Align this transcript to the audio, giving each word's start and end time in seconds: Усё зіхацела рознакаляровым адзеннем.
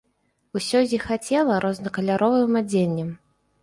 Усё 0.59 0.81
зіхацела 0.93 1.61
рознакаляровым 1.69 2.53
адзеннем. 2.67 3.19